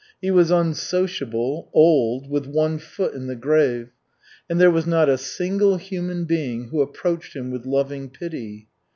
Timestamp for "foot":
2.79-3.13